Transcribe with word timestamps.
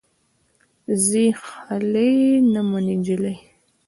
ځي 1.05 1.25
خلې 1.43 2.13
نه 2.51 2.61
مې 2.69 2.93
جلۍ 3.05 3.35